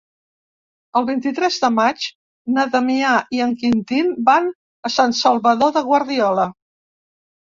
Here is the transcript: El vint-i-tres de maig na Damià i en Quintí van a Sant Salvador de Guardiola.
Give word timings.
El 0.99 1.03
vint-i-tres 1.09 1.57
de 1.65 1.69
maig 1.73 2.05
na 2.55 2.63
Damià 2.75 3.11
i 3.39 3.43
en 3.45 3.53
Quintí 3.63 4.01
van 4.29 4.49
a 4.89 4.91
Sant 4.95 5.13
Salvador 5.21 5.75
de 5.77 5.87
Guardiola. 5.91 6.47